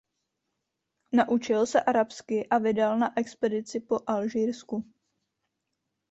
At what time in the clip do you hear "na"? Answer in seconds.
2.99-3.19